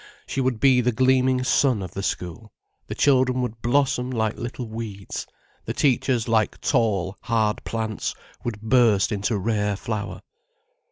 [0.25, 2.51] She would be the gleaming sun of the school,
[2.87, 5.27] the children would blossom like little weeds,
[5.65, 10.23] the teachers like tall, hard plants would burst into rare flower.